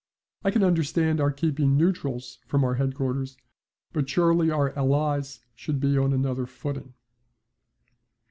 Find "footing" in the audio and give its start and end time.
6.47-6.95